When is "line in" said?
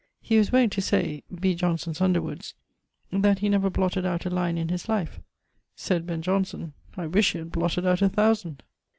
4.31-4.69